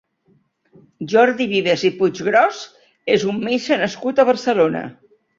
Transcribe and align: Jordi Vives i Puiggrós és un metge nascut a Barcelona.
Jordi 1.09 1.45
Vives 1.51 1.83
i 1.89 1.91
Puiggrós 1.99 2.61
és 3.17 3.25
un 3.33 3.37
metge 3.49 3.77
nascut 3.83 4.23
a 4.23 4.25
Barcelona. 4.31 4.83